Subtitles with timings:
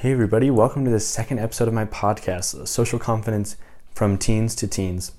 [0.00, 3.56] Hey, everybody, welcome to the second episode of my podcast, Social Confidence
[3.92, 5.10] from Teens to Teens.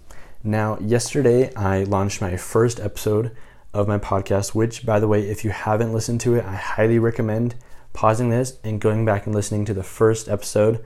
[0.41, 3.35] Now, yesterday I launched my first episode
[3.73, 6.97] of my podcast, which, by the way, if you haven't listened to it, I highly
[6.97, 7.55] recommend
[7.91, 10.81] pausing this and going back and listening to the first episode.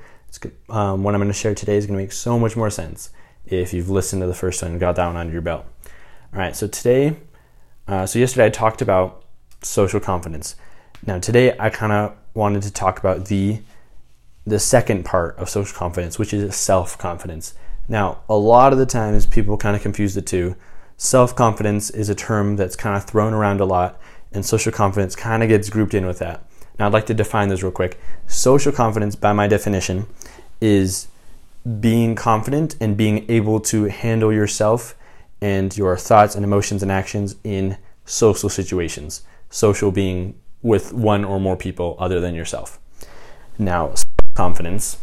[0.70, 3.12] Um, what I'm going to share today is going to make so much more sense
[3.46, 5.68] if you've listened to the first one and got that one under your belt.
[6.34, 7.18] All right, so today,
[7.88, 9.24] uh, so yesterday I talked about
[9.62, 10.56] social confidence.
[11.06, 13.62] Now, today I kind of wanted to talk about the
[14.46, 17.54] the second part of social confidence, which is self confidence.
[17.88, 20.56] Now, a lot of the times people kind of confuse the two.
[20.98, 24.00] Self confidence is a term that's kind of thrown around a lot,
[24.32, 26.46] and social confidence kind of gets grouped in with that.
[26.80, 28.00] Now, I'd like to define those real quick.
[28.28, 30.08] Social confidence, by my definition,
[30.60, 31.08] is
[31.80, 34.96] being confident and being able to handle yourself
[35.42, 39.24] and your thoughts and emotions and actions in social situations.
[39.50, 42.80] Social being with one or more people other than yourself.
[43.58, 43.94] Now,
[44.34, 44.98] confidence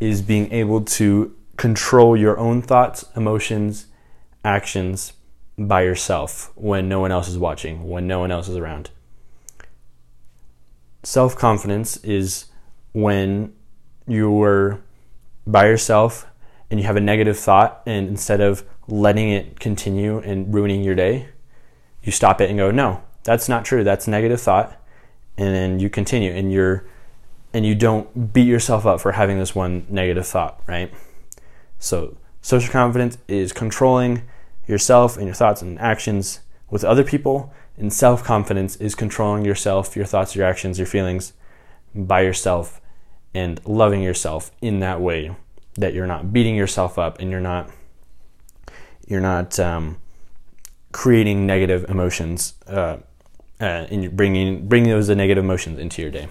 [0.00, 3.86] is being able to control your own thoughts, emotions,
[4.44, 5.12] actions
[5.58, 8.90] by yourself when no one else is watching, when no one else is around.
[11.02, 12.46] Self confidence is
[12.92, 13.52] when
[14.06, 14.80] you're
[15.46, 16.26] by yourself
[16.70, 20.94] and you have a negative thought, and instead of letting it continue and ruining your
[20.94, 21.28] day,
[22.02, 23.84] you stop it and go, No, that's not true.
[23.84, 24.80] That's negative thought.
[25.36, 26.84] And then you continue and you're
[27.52, 30.92] and you don't beat yourself up for having this one negative thought, right?
[31.78, 34.22] So, social confidence is controlling
[34.66, 39.96] yourself and your thoughts and actions with other people, and self confidence is controlling yourself,
[39.96, 41.32] your thoughts, your actions, your feelings
[41.94, 42.80] by yourself
[43.34, 45.34] and loving yourself in that way
[45.74, 47.70] that you're not beating yourself up and you're not
[49.06, 49.96] you're not um,
[50.92, 52.98] creating negative emotions uh,
[53.60, 56.28] uh, and bringing bringing those negative emotions into your day.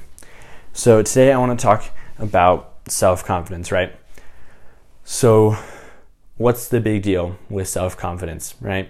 [0.77, 1.85] So today I want to talk
[2.19, 3.95] about self confidence, right?
[5.03, 5.57] So,
[6.35, 8.87] what's the big deal with self confidence, right?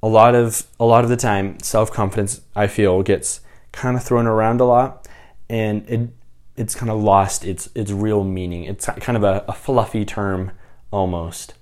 [0.00, 3.40] A lot of a lot of the time, self confidence I feel gets
[3.72, 5.08] kind of thrown around a lot,
[5.48, 6.10] and it
[6.56, 8.62] it's kind of lost its its real meaning.
[8.62, 10.52] It's kind of a, a fluffy term
[10.92, 11.54] almost,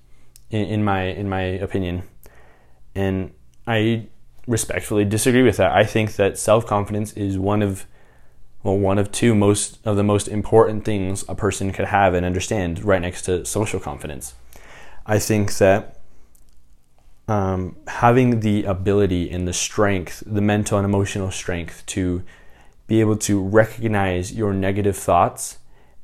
[0.51, 2.03] in, in my in my opinion,
[2.95, 3.33] and
[3.67, 4.09] I
[4.47, 5.73] respectfully disagree with that.
[5.73, 7.87] I think that self confidence is one of
[8.63, 12.27] well, one of two most of the most important things a person could have and
[12.27, 14.35] understand right next to social confidence.
[15.07, 16.01] I think that
[17.29, 22.23] um, having the ability and the strength, the mental and emotional strength to
[22.87, 25.59] be able to recognize your negative thoughts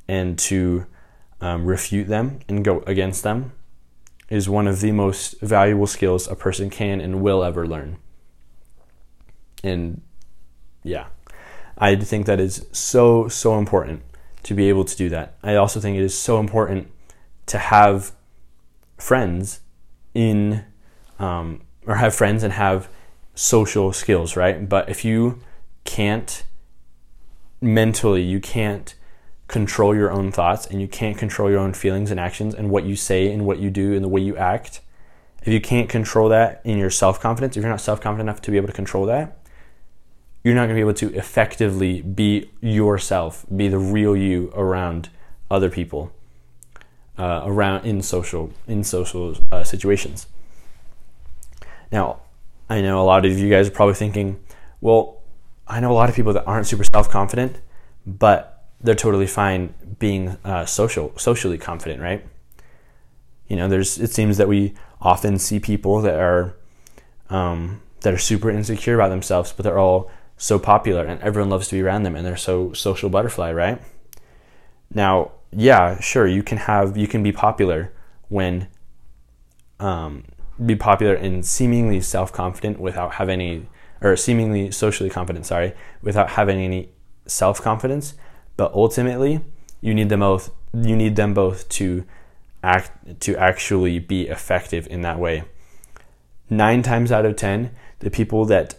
[0.06, 0.87] and to
[1.41, 3.53] um, refute them and go against them
[4.28, 7.97] is one of the most valuable skills a person can and will ever learn.
[9.62, 10.03] And
[10.82, 11.06] yeah.
[11.77, 14.03] I think that is so, so important
[14.45, 15.37] to be able to do that.
[15.43, 16.91] I also think it is so important
[17.47, 18.12] to have
[18.97, 19.61] friends
[20.15, 20.65] in,
[21.19, 22.89] um, or have friends and have
[23.35, 24.69] social skills, right?
[24.69, 25.41] But if you
[25.85, 26.45] can't
[27.61, 28.95] mentally, you can't
[29.49, 32.85] control your own thoughts and you can't control your own feelings and actions and what
[32.85, 34.81] you say and what you do and the way you act,
[35.43, 38.43] if you can't control that in your self confidence, if you're not self confident enough
[38.43, 39.44] to be able to control that,
[40.44, 45.09] you're not going to be able to effectively be yourself, be the real you around
[45.50, 46.12] other people,
[47.19, 50.27] uh, around in social in social uh, situations.
[51.91, 52.21] Now,
[52.69, 54.38] I know a lot of you guys are probably thinking,
[54.81, 55.22] well,
[55.66, 57.56] I know a lot of people that aren't super self confident,
[58.06, 62.22] but they're totally fine being uh, social socially confident, right?
[63.49, 66.55] You know, there's it seems that we often see people that are
[67.31, 71.69] um, that are super insecure about themselves, but they're all so popular and everyone loves
[71.69, 73.81] to be around them and they're so social butterfly, right?
[74.93, 77.93] Now, yeah, sure, you can have you can be popular
[78.28, 78.69] when
[79.81, 80.25] um,
[80.65, 83.67] be popular and seemingly self-confident without having any
[84.00, 86.91] or seemingly socially confident, sorry, without having any
[87.27, 88.15] self-confidence,
[88.56, 89.41] but ultimately
[89.81, 92.05] you need them both you need them both to
[92.62, 95.44] act to actually be effective in that way.
[96.50, 97.70] 9 times out of 10,
[98.00, 98.75] the people that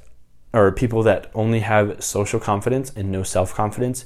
[0.55, 4.05] or people that only have social confidence and no self confidence,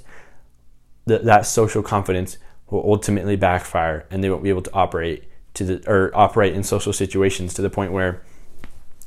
[1.05, 2.39] that that social confidence
[2.71, 6.63] will ultimately backfire and they won't be able to operate to the or operate in
[6.63, 8.21] social situations to the point where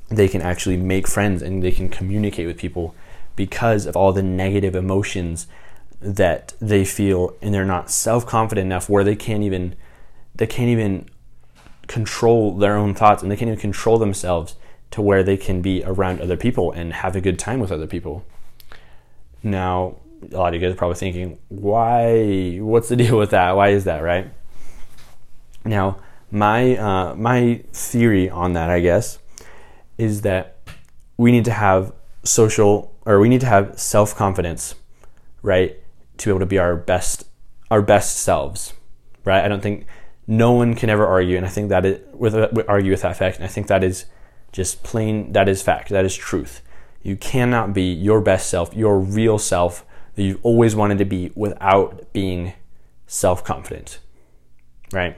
[0.08, 2.94] they can actually make friends and they can communicate with people
[3.34, 5.48] because of all the negative emotions
[6.00, 9.74] that they feel and they're not self-confident enough where they can't even
[10.34, 11.08] they can't even
[11.88, 14.54] control their own thoughts and they can't even control themselves
[14.92, 17.86] to where they can be around other people and have a good time with other
[17.86, 18.24] people.
[19.42, 19.96] Now,
[20.30, 22.58] a lot of you guys are probably thinking, why?
[22.58, 23.52] What's the deal with that?
[23.52, 24.30] Why is that, right?
[25.64, 25.98] Now,
[26.30, 29.18] my uh, my theory on that, I guess,
[29.98, 30.56] is that
[31.16, 31.92] we need to have
[32.24, 34.74] social or we need to have self confidence,
[35.42, 35.76] right,
[36.18, 37.26] to be able to be our best
[37.70, 38.74] our best selves,
[39.24, 39.44] right?
[39.44, 39.86] I don't think
[40.26, 42.34] no one can ever argue, and I think that it with,
[42.68, 44.06] argue with that fact, and I think that is
[44.52, 46.60] just plain that is fact, that is truth.
[47.02, 49.84] You cannot be your best self, your real self
[50.14, 52.52] that you've always wanted to be without being
[53.06, 53.99] self confident,
[54.93, 55.16] right?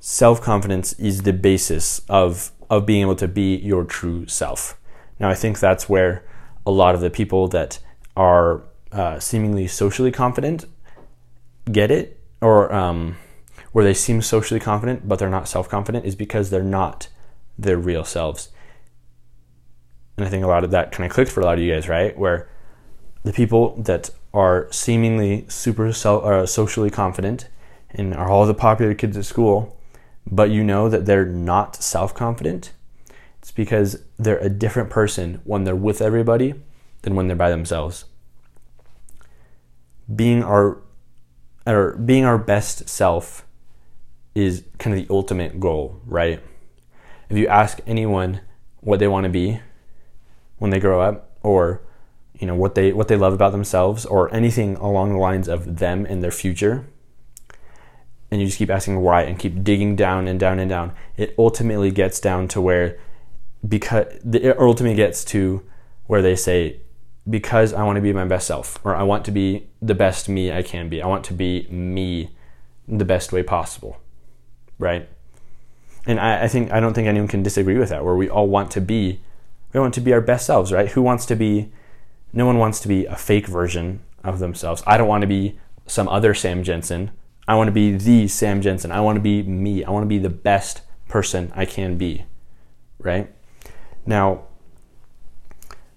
[0.00, 4.78] Self confidence is the basis of, of being able to be your true self.
[5.20, 6.24] Now, I think that's where
[6.66, 7.78] a lot of the people that
[8.16, 10.64] are uh, seemingly socially confident
[11.70, 13.16] get it, or um,
[13.72, 17.08] where they seem socially confident but they're not self confident, is because they're not
[17.58, 18.50] their real selves.
[20.16, 21.72] And I think a lot of that kind of clicked for a lot of you
[21.72, 22.16] guys, right?
[22.16, 22.48] Where
[23.24, 27.48] the people that are seemingly super uh, socially confident
[27.90, 29.76] and are all the popular kids at school,
[30.26, 32.72] but you know that they're not self confident,
[33.38, 36.54] it's because they're a different person when they're with everybody
[37.02, 38.04] than when they're by themselves.
[40.14, 40.78] Being our
[41.66, 43.46] or being our best self
[44.34, 46.40] is kind of the ultimate goal, right?
[47.28, 48.40] If you ask anyone
[48.80, 49.60] what they want to be,
[50.58, 51.80] when they grow up or
[52.38, 55.78] you know what they what they love about themselves or anything along the lines of
[55.78, 56.86] them and their future
[58.30, 61.34] and you just keep asking why and keep digging down and down and down it
[61.38, 62.98] ultimately gets down to where
[63.66, 65.62] because it ultimately gets to
[66.06, 66.80] where they say
[67.28, 70.28] because I want to be my best self or I want to be the best
[70.28, 71.02] me I can be.
[71.02, 72.30] I want to be me
[72.86, 73.98] the best way possible.
[74.78, 75.08] Right
[76.08, 78.48] and I, I think I don't think anyone can disagree with that where we all
[78.48, 79.20] want to be
[79.72, 80.88] we want to be our best selves, right?
[80.90, 81.70] Who wants to be,
[82.32, 84.82] no one wants to be a fake version of themselves.
[84.86, 87.10] I don't want to be some other Sam Jensen.
[87.46, 88.92] I want to be the Sam Jensen.
[88.92, 89.84] I want to be me.
[89.84, 92.24] I want to be the best person I can be,
[92.98, 93.32] right?
[94.06, 94.44] Now,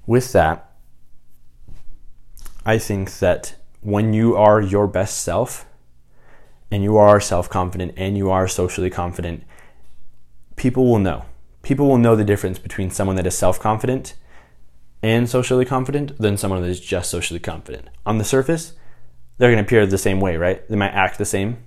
[0.06, 0.72] with that,
[2.66, 5.66] I think that when you are your best self
[6.70, 9.44] and you are self confident and you are socially confident,
[10.62, 11.26] people will know
[11.64, 14.14] people will know the difference between someone that is self confident
[15.02, 17.88] and socially confident than someone that is just socially confident.
[18.06, 18.74] On the surface,
[19.38, 20.68] they're going to appear the same way, right?
[20.70, 21.58] They might act the same,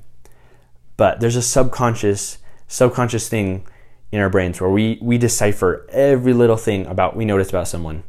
[0.97, 2.39] but there's a subconscious
[2.69, 3.67] subconscious thing
[4.13, 8.05] in our brains where we we decipher every little thing about we notice about someone.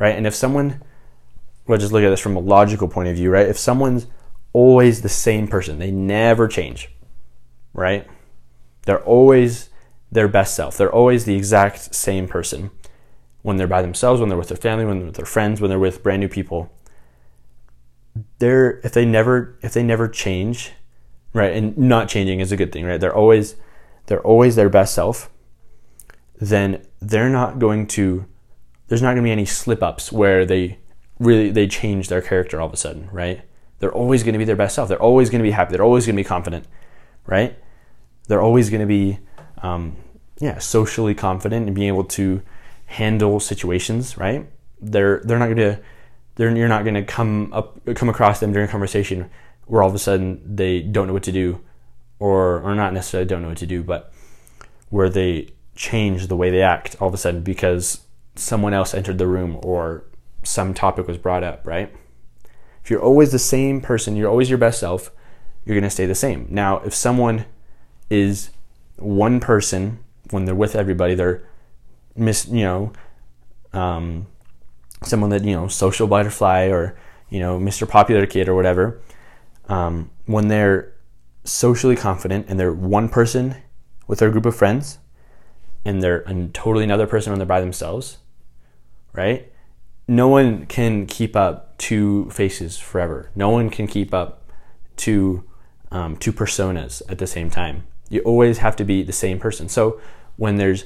[0.00, 0.16] Right?
[0.16, 0.82] And if someone
[1.68, 3.46] well just look at this from a logical point of view, right?
[3.46, 4.08] If someone's
[4.52, 6.90] always the same person, they never change.
[7.72, 8.08] Right?
[8.84, 9.70] They're always
[10.10, 10.76] their best self.
[10.76, 12.70] They're always the exact same person
[13.42, 15.68] when they're by themselves, when they're with their family, when they're with their friends, when
[15.68, 16.70] they're with brand new people.
[18.38, 20.72] They're if they never if they never change,
[21.32, 21.52] right?
[21.52, 23.00] And not changing is a good thing, right?
[23.00, 23.56] They're always
[24.06, 25.30] they're always their best self.
[26.38, 28.26] Then they're not going to
[28.88, 30.78] there's not going to be any slip ups where they
[31.18, 33.42] really they change their character all of a sudden, right?
[33.78, 34.88] They're always going to be their best self.
[34.88, 35.72] They're always going to be happy.
[35.72, 36.66] They're always going to be confident,
[37.26, 37.58] right?
[38.28, 39.18] They're always going to be
[39.62, 39.96] um,
[40.38, 42.42] yeah, socially confident and being able to
[42.86, 44.50] handle situations, right?
[44.80, 45.80] They're they're not gonna
[46.34, 49.30] they're you're not gonna come up come across them during a conversation
[49.66, 51.60] where all of a sudden they don't know what to do,
[52.18, 54.12] or or not necessarily don't know what to do, but
[54.90, 58.02] where they change the way they act all of a sudden because
[58.34, 60.04] someone else entered the room or
[60.42, 61.94] some topic was brought up, right?
[62.82, 65.10] If you're always the same person, you're always your best self,
[65.64, 66.46] you're going to stay the same.
[66.50, 67.46] Now, if someone
[68.12, 68.50] is
[68.96, 69.98] one person
[70.30, 71.42] when they're with everybody, they're
[72.14, 72.92] miss you know
[73.72, 74.26] um,
[75.02, 76.94] someone that you know social butterfly or
[77.30, 77.88] you know Mr.
[77.88, 79.00] Popular Kid or whatever.
[79.68, 80.92] Um, when they're
[81.44, 83.56] socially confident and they're one person
[84.06, 84.98] with their group of friends,
[85.84, 88.18] and they're a totally another person when they're by themselves,
[89.14, 89.50] right?
[90.06, 93.30] No one can keep up two faces forever.
[93.34, 94.50] No one can keep up
[94.96, 95.44] two
[95.90, 97.84] um, two personas at the same time.
[98.12, 99.70] You always have to be the same person.
[99.70, 99.98] So
[100.36, 100.84] when there's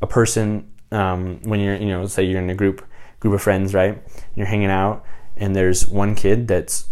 [0.00, 2.84] a person, um, when you're, you know, say you're in a group
[3.18, 4.00] group of friends, right?
[4.36, 5.04] You're hanging out,
[5.36, 6.88] and there's one kid that's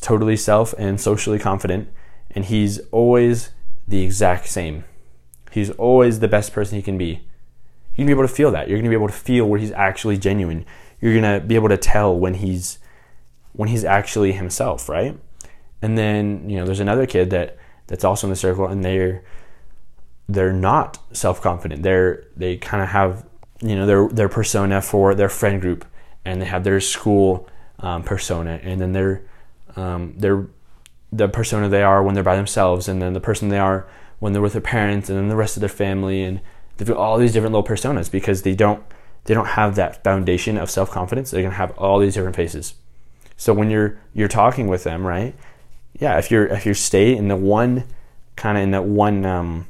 [0.00, 1.90] totally self and socially confident,
[2.30, 3.50] and he's always
[3.86, 4.84] the exact same.
[5.50, 7.28] He's always the best person he can be.
[7.94, 8.68] You're gonna be able to feel that.
[8.68, 10.64] You're gonna be able to feel where he's actually genuine.
[11.02, 12.78] You're gonna be able to tell when he's
[13.52, 15.18] when he's actually himself, right?
[15.82, 19.22] And then you know, there's another kid that that's also in the circle, and they're
[20.28, 21.82] they're not self confident.
[21.82, 23.24] They're they kind of have
[23.60, 25.84] you know their their persona for their friend group,
[26.24, 27.48] and they have their school
[27.80, 29.22] um, persona, and then they're
[29.76, 30.46] um, they're
[31.12, 33.86] the persona they are when they're by themselves, and then the person they are
[34.18, 36.40] when they're with their parents, and then the rest of their family, and
[36.76, 38.82] they've got all these different little personas because they don't
[39.24, 41.30] they don't have that foundation of self confidence.
[41.30, 42.74] They're gonna have all these different faces.
[43.36, 45.34] So when you're you're talking with them, right?
[45.98, 47.84] Yeah, if you're if you stay in the one
[48.36, 49.66] kind of in that one um,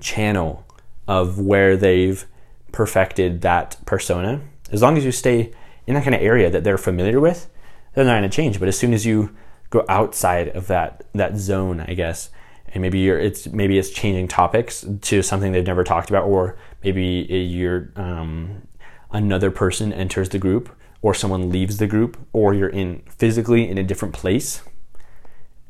[0.00, 0.66] channel
[1.08, 2.24] of where they've
[2.72, 5.52] perfected that persona, as long as you stay
[5.86, 7.48] in that kind of area that they're familiar with,
[7.94, 8.60] they're not going to change.
[8.60, 9.34] But as soon as you
[9.70, 12.30] go outside of that that zone, I guess,
[12.68, 16.56] and maybe you're it's maybe it's changing topics to something they've never talked about, or
[16.84, 18.66] maybe you're um,
[19.10, 20.68] another person enters the group,
[21.02, 24.62] or someone leaves the group, or you're in physically in a different place,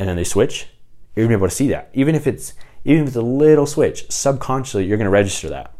[0.01, 0.67] and then they switch.
[1.15, 2.55] You're gonna be able to see that, even if it's
[2.85, 4.11] even if it's a little switch.
[4.11, 5.73] Subconsciously, you're gonna register that,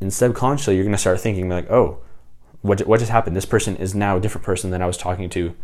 [0.00, 2.00] and subconsciously, you're gonna start thinking like, oh
[2.62, 3.36] what, what just happened?
[3.36, 5.54] This person is now a different person than I was talking to,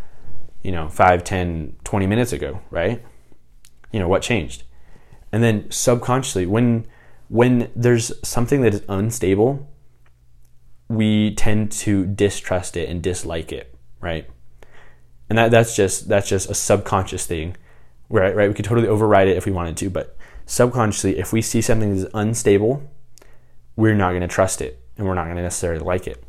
[0.63, 3.03] you know, 5, 10, 20 minutes ago, right?
[3.93, 4.65] You know, what changed?
[5.33, 6.87] And then subconsciously, when
[7.29, 9.69] when there's something that is unstable,
[10.89, 14.31] we tend to distrust it and dislike it, right?
[15.29, 17.57] And that, that's just that's just a subconscious thing,
[18.09, 18.35] right?
[18.35, 18.49] Right?
[18.49, 21.91] We could totally override it if we wanted to, but subconsciously, if we see something
[21.91, 22.83] that is unstable,
[23.75, 26.23] we're not going to trust it, and we're not going to necessarily like it.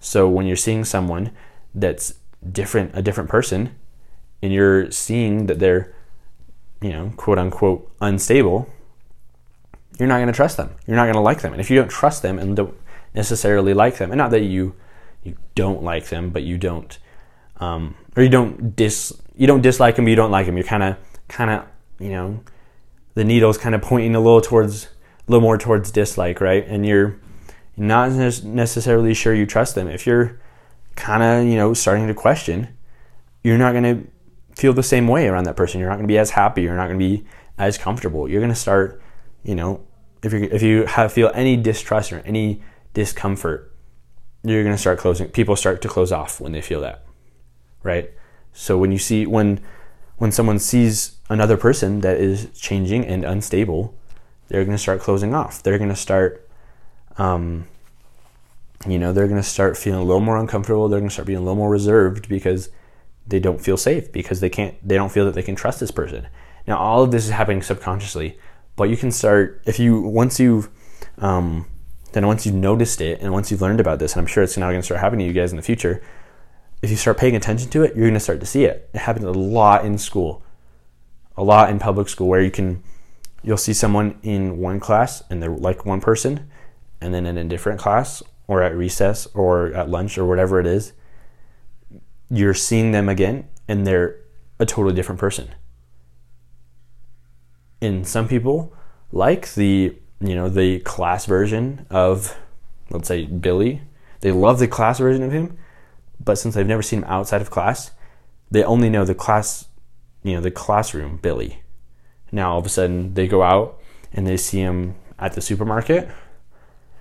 [0.00, 1.30] So when you're seeing someone
[1.74, 2.14] that's
[2.50, 3.76] different, a different person,
[4.42, 5.94] and you're seeing that they're,
[6.80, 8.68] you know, quote unquote, unstable,
[9.98, 10.74] you're not going to trust them.
[10.86, 11.52] You're not going to like them.
[11.52, 12.74] And if you don't trust them and don't
[13.14, 14.74] necessarily like them, and not that you
[15.22, 16.98] you don't like them, but you don't,
[17.60, 20.56] um, or you don't dis you don't dislike them, you don't like them.
[20.56, 20.96] You're kind of
[21.32, 21.66] kind of
[21.98, 22.40] you know,
[23.14, 26.66] the needle's kind of pointing a little towards a little more towards dislike, right?
[26.66, 27.18] And you're
[27.76, 29.88] not necessarily sure you trust them.
[29.88, 30.40] If you're
[30.96, 32.68] kind of, you know, starting to question,
[33.44, 34.06] you're not going to
[34.56, 35.80] feel the same way around that person.
[35.80, 36.62] You're not going to be as happy.
[36.62, 37.24] You're not going to be
[37.56, 38.28] as comfortable.
[38.28, 39.00] You're going to start,
[39.44, 39.86] you know,
[40.22, 42.62] if you if you have feel any distrust or any
[42.94, 43.74] discomfort,
[44.42, 45.28] you're going to start closing.
[45.28, 47.04] People start to close off when they feel that,
[47.82, 48.10] right?
[48.52, 49.60] So when you see when
[50.22, 53.92] when someone sees another person that is changing and unstable,
[54.46, 55.60] they're going to start closing off.
[55.64, 56.48] They're going to start
[57.18, 57.66] um,
[58.86, 60.88] you know, they're going to start feeling a little more uncomfortable.
[60.88, 62.70] They're going to start being a little more reserved because
[63.26, 65.90] they don't feel safe because they can't, they don't feel that they can trust this
[65.90, 66.28] person.
[66.68, 68.38] Now, all of this is happening subconsciously,
[68.76, 70.68] but you can start if you once you've
[71.18, 71.66] um,
[72.12, 74.56] then once you've noticed it and once you've learned about this, and I'm sure it's
[74.56, 76.00] now going to start happening to you guys in the future.
[76.82, 78.90] If you start paying attention to it, you're going to start to see it.
[78.92, 80.42] It happens a lot in school,
[81.36, 82.82] a lot in public school, where you can
[83.42, 86.48] you'll see someone in one class and they're like one person,
[87.00, 90.66] and then in a different class or at recess or at lunch or whatever it
[90.66, 90.92] is,
[92.30, 94.16] you're seeing them again and they're
[94.58, 95.48] a totally different person.
[97.80, 98.72] And some people
[99.10, 102.36] like the, you know, the class version of
[102.90, 103.82] let's say Billy.
[104.20, 105.56] They love the class version of him,
[106.24, 107.90] but since they've never seen him outside of class,
[108.50, 109.68] they only know the class,
[110.22, 111.62] you know, the classroom Billy.
[112.30, 113.78] Now all of a sudden they go out
[114.12, 116.08] and they see him at the supermarket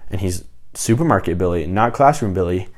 [0.09, 2.69] and he's supermarket Billy, not classroom Billy,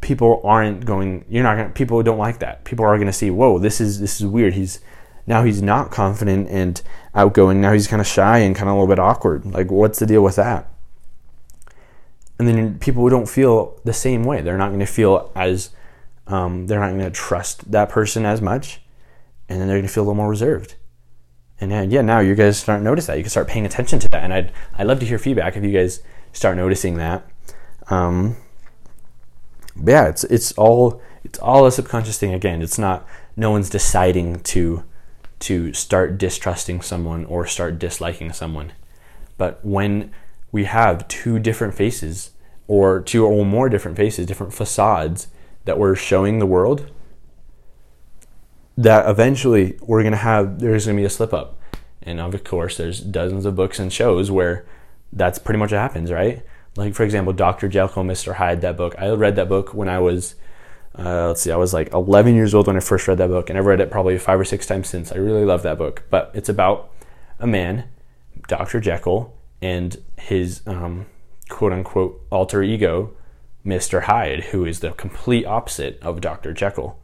[0.00, 1.24] people aren't going.
[1.28, 1.72] You're not going.
[1.72, 2.64] People don't like that.
[2.64, 4.54] People are going to see, whoa, this is this is weird.
[4.54, 4.80] He's
[5.26, 6.80] now he's not confident and
[7.14, 7.60] outgoing.
[7.60, 9.46] Now he's kind of shy and kind of a little bit awkward.
[9.46, 10.68] Like, what's the deal with that?
[12.40, 14.40] And then people don't feel the same way.
[14.40, 15.70] They're not going to feel as
[16.26, 18.80] um, they're not going to trust that person as much,
[19.48, 20.76] and then they're going to feel a little more reserved
[21.60, 23.18] and uh, yeah, now you guys start notice that.
[23.18, 25.62] You can start paying attention to that, and I'd I'd love to hear feedback if
[25.62, 27.28] you guys start noticing that.
[27.88, 28.36] Um,
[29.76, 32.32] but yeah, it's it's all it's all a subconscious thing.
[32.32, 33.06] Again, it's not
[33.36, 34.84] no one's deciding to
[35.40, 38.72] to start distrusting someone or start disliking someone.
[39.36, 40.12] But when
[40.52, 42.30] we have two different faces
[42.66, 45.28] or two or more different faces, different facades
[45.64, 46.90] that we're showing the world,
[48.76, 51.58] that eventually we're going to have there's going to be a slip up.
[52.02, 54.64] And of course there's dozens of books and shows where
[55.12, 56.42] that's pretty much what happens right?
[56.76, 58.94] Like for example dr jekyll mr hyde that book.
[58.98, 60.36] I read that book when i was
[60.98, 63.50] uh, let's see i was like 11 years old when i first read that book
[63.50, 65.12] and i've read it probably five or six times since.
[65.12, 66.04] I really love that book.
[66.08, 66.90] But it's about
[67.38, 67.84] a man
[68.48, 71.06] dr jekyll and his um,
[71.48, 73.12] quote unquote alter ego
[73.64, 76.98] mr hyde who is the complete opposite of dr jekyll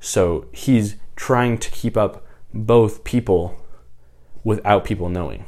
[0.00, 3.56] so he's trying to keep up both people
[4.42, 5.44] without people knowing.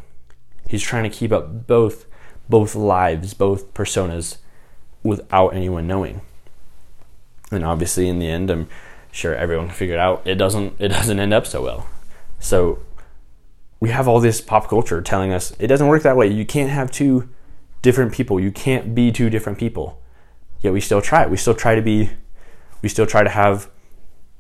[0.68, 2.06] He's trying to keep up both
[2.48, 4.36] both lives, both personas
[5.02, 6.20] without anyone knowing.
[7.50, 8.68] And obviously, in the end, I'm
[9.10, 10.22] sure everyone can figure it out.
[10.26, 10.74] It doesn't.
[10.78, 11.86] It doesn't end up so well.
[12.38, 12.80] So
[13.82, 16.28] we have all this pop culture telling us it doesn't work that way.
[16.28, 17.28] You can't have two
[17.82, 18.38] different people.
[18.38, 20.00] You can't be two different people.
[20.60, 21.26] Yet we still try.
[21.26, 22.10] We still try to be.
[22.80, 23.68] We still try to have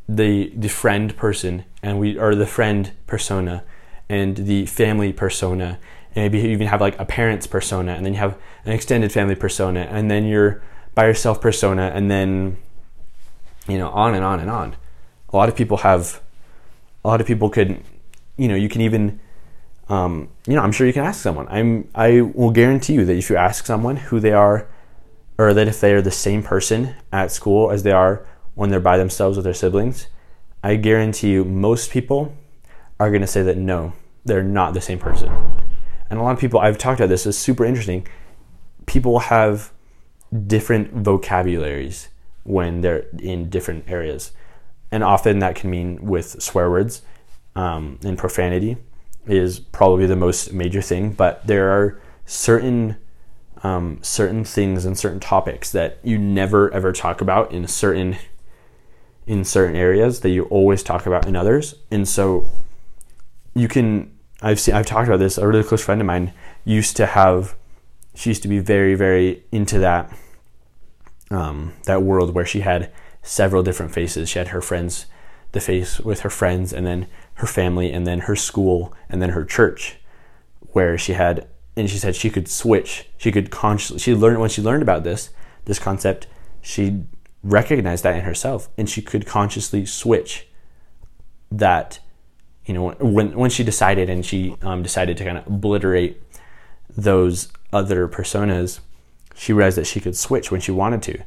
[0.08, 3.64] the the friend person and we or the friend persona
[4.08, 5.80] and the family persona
[6.14, 9.10] and maybe you even have like a parents persona and then you have an extended
[9.10, 10.62] family persona and then you're
[10.94, 12.56] by yourself persona and then
[13.66, 14.76] you know on and on and on
[15.32, 16.20] a lot of people have
[17.04, 17.82] a lot of people could
[18.36, 19.20] you know you can even
[19.92, 21.46] um, you know i'm sure you can ask someone.
[21.48, 24.68] I'm i will guarantee you that if you ask someone who they are
[25.38, 28.80] or that if they are the same person at school as they are when they're
[28.80, 30.06] by themselves with their siblings
[30.62, 32.34] i guarantee you most people
[33.00, 33.92] are going to say that no
[34.24, 35.30] they're not the same person.
[36.10, 38.06] And a lot of people I've talked about this is super interesting.
[38.86, 39.72] People have
[40.46, 42.08] different vocabularies
[42.44, 44.32] when they're in different areas,
[44.90, 47.02] and often that can mean with swear words
[47.54, 48.76] um, and profanity
[49.26, 51.12] is probably the most major thing.
[51.12, 52.96] But there are certain
[53.62, 58.16] um, certain things and certain topics that you never ever talk about in certain
[59.26, 62.48] in certain areas that you always talk about in others, and so
[63.54, 65.38] you can I've seen I've talked about this.
[65.38, 66.32] A really close friend of mine
[66.64, 67.54] used to have
[68.14, 70.12] she used to be very very into that
[71.30, 74.28] um, that world where she had several different faces.
[74.28, 75.06] She had her friends,
[75.52, 77.06] the face with her friends, and then
[77.42, 79.96] her family, and then her school, and then her church,
[80.72, 81.48] where she had.
[81.74, 83.08] And she said she could switch.
[83.18, 83.98] She could consciously.
[83.98, 85.30] She learned when she learned about this
[85.64, 86.26] this concept.
[86.60, 87.04] She
[87.42, 90.46] recognized that in herself, and she could consciously switch
[91.50, 91.98] that
[92.64, 96.22] you know, when when she decided and she um, decided to kind of obliterate
[96.96, 98.80] those other personas,
[99.34, 101.22] she realized that she could switch when she wanted to,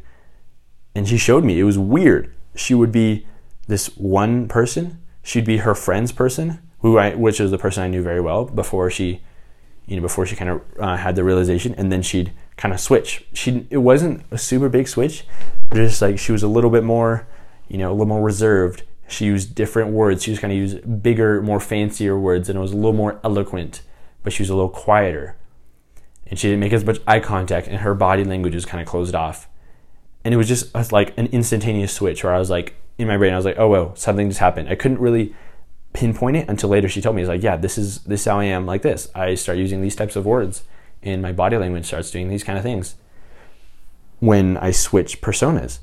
[0.95, 2.33] and she showed me it was weird.
[2.55, 3.27] She would be
[3.67, 5.01] this one person.
[5.25, 8.45] She'd be her friend's person, who I, which is the person I knew very well
[8.45, 9.21] before she,
[9.85, 12.79] you know, before she kind of uh, had the realization, and then she'd kind of
[12.79, 13.25] switch.
[13.33, 15.25] She it wasn't a super big switch,
[15.69, 17.27] but just like she was a little bit more,
[17.67, 20.23] you know, a little more reserved she used different words.
[20.23, 23.19] She was kind of use bigger, more fancier words, and it was a little more
[23.23, 23.81] eloquent,
[24.23, 25.35] but she was a little quieter.
[26.27, 28.87] And she didn't make as much eye contact, and her body language was kind of
[28.87, 29.47] closed off.
[30.23, 33.33] And it was just like an instantaneous switch where I was like, in my brain,
[33.33, 34.69] I was like, oh, well, something just happened.
[34.69, 35.35] I couldn't really
[35.93, 38.39] pinpoint it until later she told me, it's like, yeah, this is this is how
[38.39, 39.09] I am like this.
[39.15, 40.63] I start using these types of words,
[41.03, 42.95] and my body language starts doing these kind of things
[44.19, 45.79] when I switch personas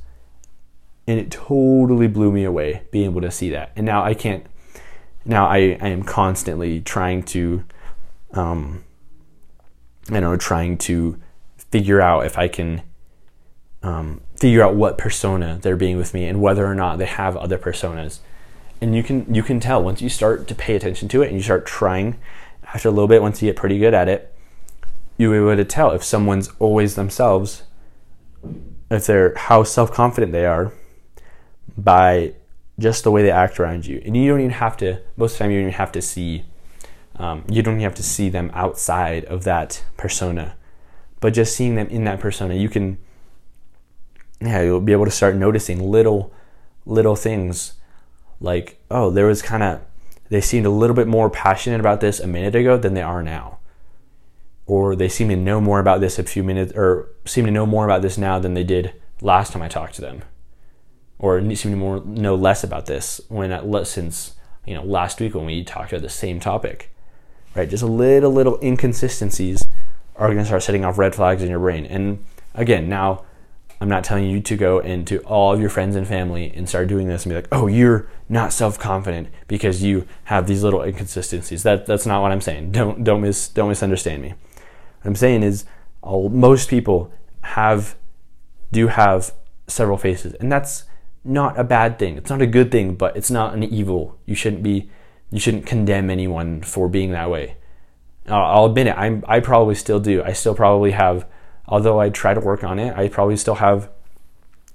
[1.07, 3.73] and it totally blew me away being able to see that.
[3.77, 4.47] And now I can't.
[5.25, 7.65] Now I, I am constantly trying to,
[8.33, 8.85] um,
[10.11, 11.21] you know, trying to
[11.57, 12.83] figure out if I can
[13.83, 17.37] um, figure out what persona they're being with me and whether or not they have
[17.37, 18.21] other personas.
[18.81, 21.37] And you can you can tell once you start to pay attention to it and
[21.37, 22.19] you start trying.
[22.75, 24.35] After a little bit, once you get pretty good at it,
[25.19, 27.65] you're able to tell if someone's always themselves,
[28.91, 30.73] if they're how self confident they are,
[31.77, 32.35] by
[32.79, 34.03] just the way they act around you.
[34.05, 36.03] And you don't even have to, most of the time, you don't even have to
[36.03, 36.45] see,
[37.17, 40.57] um, you don't even have to see them outside of that persona.
[41.21, 42.99] But just seeing them in that persona, you can,
[44.47, 46.33] yeah, you'll be able to start noticing little,
[46.87, 47.75] little things
[48.41, 49.81] like, oh, there was kind of,
[50.29, 53.23] they seemed a little bit more passionate about this a minute ago than they are
[53.23, 53.59] now.
[54.67, 57.67] Or they seem to know more about this a few minutes, or seem to know
[57.67, 60.23] more about this now than they did last time I talked to them
[61.23, 64.35] or seem to more know less about this when at, since
[64.67, 66.93] you know last week when we talked about the same topic,
[67.55, 67.71] right?
[67.71, 69.67] Just a little little inconsistencies
[70.17, 71.87] are going to start setting off red flags in your brain.
[71.87, 72.25] And
[72.55, 73.25] again, now
[73.83, 76.87] I'm not telling you to go into all of your friends and family and start
[76.87, 80.83] doing this and be like, oh, you're not self confident because you have these little
[80.83, 81.65] inconsistencies.
[81.65, 82.71] That that's not what I'm saying.
[82.71, 84.29] Don't don't mis don't misunderstand me.
[84.29, 85.65] What I'm saying is,
[86.01, 87.97] all, most people have
[88.71, 89.35] do have
[89.67, 90.85] several faces, and that's
[91.25, 92.17] not a bad thing.
[92.17, 94.17] It's not a good thing, but it's not an evil.
[94.27, 94.91] You shouldn't be
[95.33, 97.57] you shouldn't condemn anyone for being that way.
[98.29, 98.97] I'll admit it.
[98.97, 100.23] I'm I probably still do.
[100.23, 101.27] I still probably have
[101.67, 103.89] although I try to work on it, I probably still have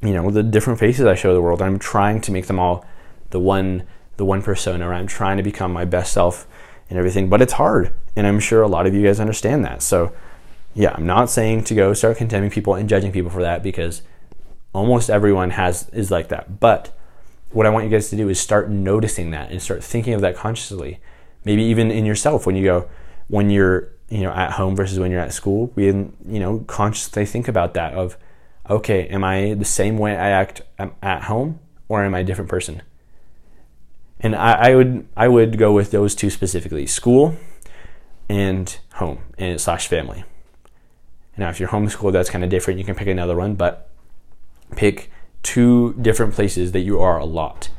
[0.01, 1.61] you know, the different faces I show the world.
[1.61, 2.85] I'm trying to make them all
[3.31, 3.83] the one
[4.17, 6.47] the one persona I'm trying to become my best self
[6.89, 7.93] and everything, but it's hard.
[8.15, 9.83] And I'm sure a lot of you guys understand that.
[9.83, 10.11] So,
[10.73, 14.01] yeah, I'm not saying to go start condemning people and judging people for that because
[14.77, 16.59] Almost everyone has is like that.
[16.59, 16.95] But
[17.49, 20.21] what I want you guys to do is start noticing that and start thinking of
[20.21, 20.99] that consciously.
[21.45, 22.87] Maybe even in yourself when you go
[23.27, 25.71] when you're you know at home versus when you're at school.
[25.75, 28.17] We you know consciously think about that of
[28.69, 32.23] okay, am I the same way I act um, at home or am I a
[32.23, 32.81] different person?
[34.19, 37.35] And I, I would I would go with those two specifically: school
[38.29, 40.23] and home and slash family.
[41.37, 42.79] Now, if you're homeschooled, that's kind of different.
[42.79, 43.89] You can pick another one, but
[44.75, 45.11] pick
[45.43, 47.69] two different places that you are a lot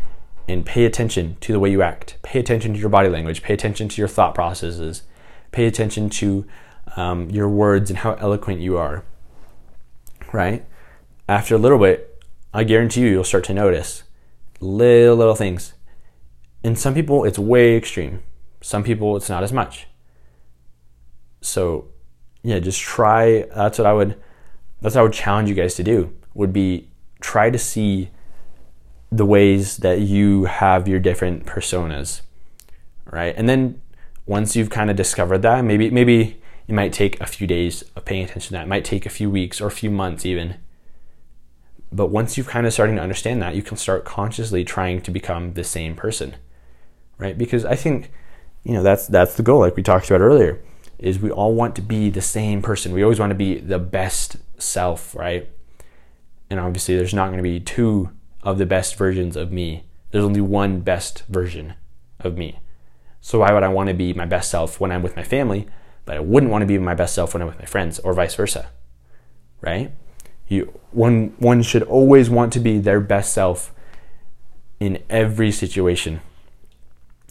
[0.47, 2.17] and pay attention to the way you act.
[2.23, 3.43] Pay attention to your body language.
[3.43, 5.03] Pay attention to your thought processes.
[5.52, 6.46] Pay attention to
[6.96, 9.04] um, your words and how eloquent you are.
[10.32, 10.64] Right?
[11.28, 14.04] After a little bit, I guarantee you, you'll start to notice
[14.61, 15.74] little, little things.
[16.64, 18.22] And some people, it's way extreme.
[18.61, 19.87] Some people, it's not as much.
[21.40, 21.88] So,
[22.42, 23.42] yeah, just try.
[23.54, 24.20] That's what I would.
[24.80, 26.14] That's what I would challenge you guys to do.
[26.34, 26.88] Would be
[27.20, 28.11] try to see
[29.11, 32.20] the ways that you have your different personas,
[33.06, 33.34] right?
[33.37, 33.80] And then
[34.29, 38.05] once you've kind of discovered that, maybe maybe it might take a few days of
[38.05, 38.64] paying attention to that.
[38.64, 40.57] It might take a few weeks or a few months even.
[41.91, 45.11] But once you've kind of starting to understand that, you can start consciously trying to
[45.11, 46.37] become the same person.
[47.17, 47.38] Right?
[47.38, 48.12] Because I think,
[48.64, 50.61] you know, that's that's the goal like we talked about earlier,
[50.99, 52.93] is we all want to be the same person.
[52.93, 55.49] We always want to be the best self, right?
[56.51, 58.11] And obviously there's not going to be two
[58.43, 59.85] of the best versions of me.
[60.11, 61.75] There's only one best version
[62.21, 62.59] of me.
[63.29, 65.69] So why would I want to be my best self when I'm with my family,
[66.07, 68.14] but I wouldn't want to be my best self when I'm with my friends or
[68.14, 68.71] vice versa?
[69.61, 69.93] Right?
[70.49, 73.71] You one one should always want to be their best self
[74.81, 76.23] in every situation,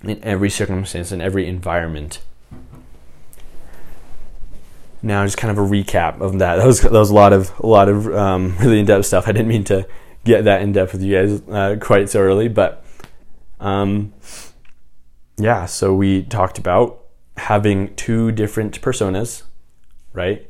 [0.04, 2.22] in every circumstance, in every environment.
[5.02, 6.58] Now, just kind of a recap of that.
[6.58, 9.28] That was that was a lot of a lot of um, really in depth stuff.
[9.28, 9.88] I didn't mean to
[10.26, 12.86] get that in depth with you guys uh, quite so early, but
[13.60, 14.14] um,
[15.38, 15.66] yeah.
[15.66, 17.04] So we talked about
[17.38, 19.44] having two different personas,
[20.14, 20.50] right?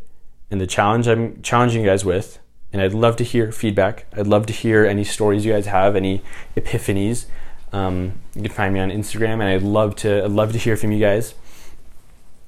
[0.49, 2.39] And the challenge I'm challenging you guys with,
[2.71, 4.05] and I'd love to hear feedback.
[4.15, 6.21] I'd love to hear any stories you guys have, any
[6.55, 7.25] epiphanies.
[7.73, 10.77] Um, you can find me on Instagram, and I'd love to I'd love to hear
[10.77, 11.33] from you guys.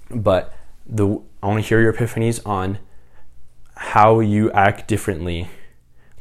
[0.10, 0.54] But
[0.86, 2.80] the I want to hear your epiphanies on
[3.76, 5.48] how you act differently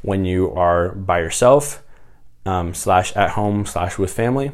[0.02, 1.82] when you are by yourself,
[2.46, 4.52] um, slash at home, slash with family,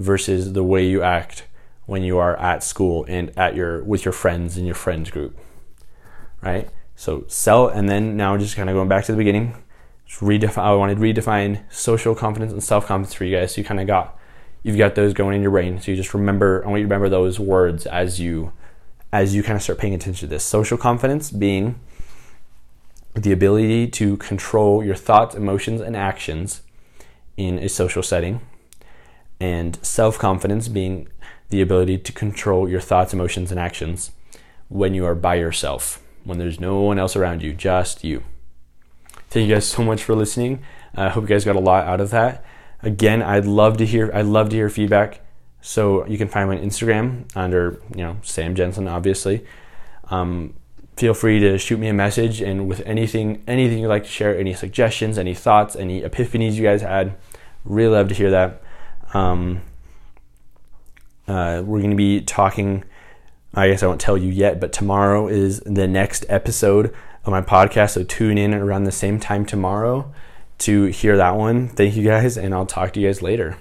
[0.00, 1.44] versus the way you act
[1.86, 5.38] when you are at school and at your with your friends in your friends group.
[6.40, 6.68] Right?
[6.96, 9.54] So sell and then now just kind of going back to the beginning,
[10.08, 13.54] redefine I wanted to redefine social confidence and self-confidence for you guys.
[13.54, 14.18] So you kind of got
[14.62, 15.80] you've got those going in your brain.
[15.80, 18.52] So you just remember I want you to remember those words as you
[19.12, 20.44] as you kind of start paying attention to this.
[20.44, 21.78] Social confidence being
[23.14, 26.62] the ability to control your thoughts, emotions, and actions
[27.36, 28.40] in a social setting,
[29.40, 31.08] and self confidence being
[31.48, 34.12] the ability to control your thoughts, emotions, and actions
[34.68, 38.22] when you are by yourself, when there's no one else around you, just you.
[39.28, 40.62] Thank you guys so much for listening.
[40.94, 42.44] I hope you guys got a lot out of that.
[42.82, 45.20] Again, I'd love to hear I'd love to hear feedback.
[45.62, 49.44] So you can find me on Instagram under you know Sam Jensen, obviously.
[50.10, 50.54] Um,
[50.96, 54.36] feel free to shoot me a message and with anything anything you'd like to share
[54.36, 57.16] any suggestions any thoughts any epiphanies you guys had
[57.64, 58.60] really love to hear that
[59.14, 59.60] um,
[61.28, 62.84] uh, we're going to be talking
[63.54, 66.94] i guess i won't tell you yet but tomorrow is the next episode
[67.24, 70.12] of my podcast so tune in around the same time tomorrow
[70.58, 71.68] to hear that one.
[71.68, 73.56] Thank you guys and i'll talk to you guys later